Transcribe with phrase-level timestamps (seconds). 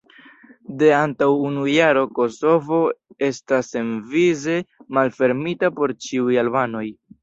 [0.83, 2.81] De antaŭ unu jaro, Kosovo
[3.31, 4.59] estas senvize
[5.01, 6.89] malfermita por ĉiuj albanoj.